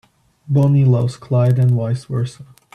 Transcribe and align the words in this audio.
Bonnie 0.47 0.83
loves 0.83 1.15
Clyde 1.15 1.59
and 1.59 1.69
vice 1.73 2.05
versa. 2.05 2.43